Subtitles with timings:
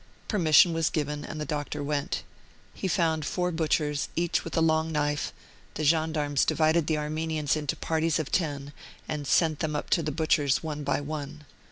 [0.27, 2.23] Permission was given, and the doctor went.
[2.73, 5.31] He found four butchers, each with a long knife;
[5.75, 8.73] the gendarmes divided the Armenians into parties of ten,
[9.07, 11.45] and sent them up to the butchers one by one.